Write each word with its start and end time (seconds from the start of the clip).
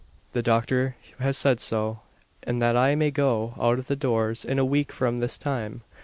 The 0.33 0.41
doctor 0.41 0.95
has 1.19 1.37
said 1.37 1.59
so; 1.59 1.99
and 2.41 2.59
that 2.59 2.75
I 2.75 2.95
may 2.95 3.11
go 3.11 3.53
out 3.61 3.77
of 3.77 3.99
doors 3.99 4.43
in 4.43 4.57
a 4.57 4.65
week 4.65 4.91
from 4.91 5.17
this 5.19 5.37
time. 5.37 5.83